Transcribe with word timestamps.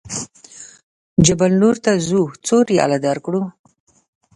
جبل 1.25 1.51
نور 1.61 1.75
ته 1.83 1.91
ځو 2.07 2.21
څو 2.45 2.55
ریاله 2.69 2.97
درکړو. 3.05 3.41